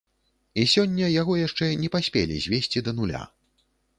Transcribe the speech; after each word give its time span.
І 0.61 0.63
сёння 0.73 1.09
яго 1.21 1.33
яшчэ 1.41 1.69
не 1.83 1.91
паспелі 1.97 2.39
звесці 2.45 2.83
да 2.87 2.91
нуля. 3.01 3.23